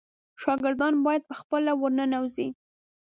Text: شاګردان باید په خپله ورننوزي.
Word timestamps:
شاګردان 0.41 0.93
باید 1.05 1.23
په 1.29 1.33
خپله 1.41 1.71
ورننوزي. 1.75 2.47